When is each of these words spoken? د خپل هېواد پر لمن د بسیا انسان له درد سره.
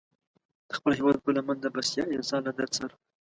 د 0.67 0.69
خپل 0.77 0.91
هېواد 0.99 1.17
پر 1.23 1.31
لمن 1.37 1.57
د 1.61 1.65
بسیا 1.75 2.03
انسان 2.15 2.41
له 2.45 2.51
درد 2.57 2.71
سره. 2.79 2.93